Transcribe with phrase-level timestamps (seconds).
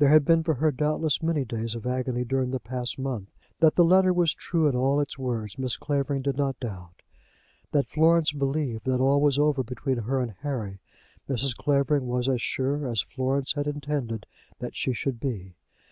[0.00, 3.28] There had been for her, doubtless, many days of agony during the past month.
[3.60, 5.78] That the letter was true in all its words Mrs.
[5.78, 7.02] Clavering did not doubt.
[7.70, 10.80] That Florence believed that all was over between her and Harry,
[11.28, 11.56] Mrs.
[11.56, 14.26] Clavering was as sure as Florence had intended
[14.58, 15.54] that she should be.